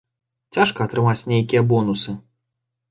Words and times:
Цяжка 0.57 0.87
атрымаць 0.89 1.27
нейкія 1.35 1.61
бонусы. 1.75 2.21